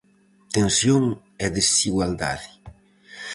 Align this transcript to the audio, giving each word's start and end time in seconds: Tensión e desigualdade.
Tensión 0.55 1.03
e 1.45 1.47
desigualdade. 1.57 2.49